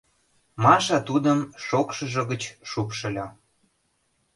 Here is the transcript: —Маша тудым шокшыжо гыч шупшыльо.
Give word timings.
—Маша 0.63 0.99
тудым 1.07 1.39
шокшыжо 1.65 2.21
гыч 2.31 2.43
шупшыльо. 2.69 3.27